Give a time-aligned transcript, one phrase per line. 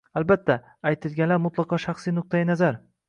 [0.19, 0.55] Albatta,
[0.91, 2.81] aytilganlar mutlaqo shaxsiy nuqtai nazar